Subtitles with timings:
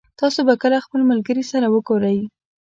[0.19, 2.19] تاسو به کله خپل ملګري سره وګورئ